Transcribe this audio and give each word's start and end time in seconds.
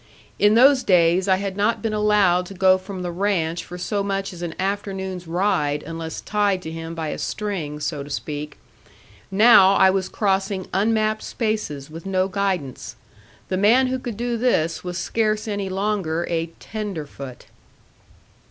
In 0.39 0.55
those 0.55 0.81
days 0.81 1.27
I 1.27 1.35
had 1.35 1.55
not 1.55 1.83
been 1.83 1.93
allowed 1.93 2.47
to 2.47 2.55
go 2.55 2.79
from 2.79 3.03
the 3.03 3.11
ranch 3.11 3.63
for 3.63 3.77
so 3.77 4.01
much 4.01 4.33
as 4.33 4.41
an 4.41 4.55
afternoon's 4.57 5.27
ride 5.27 5.83
unless 5.83 6.21
tied 6.21 6.63
to 6.63 6.71
him 6.71 6.95
by 6.95 7.09
a 7.09 7.19
string, 7.19 7.79
so 7.79 8.01
to 8.01 8.09
speak; 8.09 8.57
now 9.29 9.73
I 9.75 9.91
was 9.91 10.09
crossing 10.09 10.65
unmapped 10.73 11.21
spaces 11.21 11.91
with 11.91 12.07
no 12.07 12.27
guidance. 12.27 12.95
The 13.49 13.57
man 13.57 13.85
who 13.93 13.99
could 13.99 14.17
do 14.17 14.37
this 14.39 14.83
was 14.83 14.97
scarce 14.97 15.47
any 15.47 15.69
longer 15.69 16.25
a 16.27 16.47
"tenderfoot." 16.59 17.45